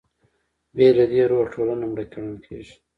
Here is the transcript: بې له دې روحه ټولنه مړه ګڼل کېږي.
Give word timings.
بې 0.75 0.87
له 0.97 1.05
دې 1.11 1.21
روحه 1.29 1.51
ټولنه 1.53 1.85
مړه 1.91 2.03
ګڼل 2.13 2.37
کېږي. 2.45 2.75